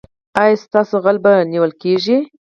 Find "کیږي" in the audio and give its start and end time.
1.81-2.17